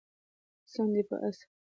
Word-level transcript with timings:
قسم 0.65 0.87
دی 0.95 1.01
په 1.09 1.15
عصر. 1.27 1.49